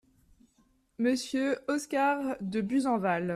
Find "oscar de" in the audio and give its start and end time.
1.67-2.61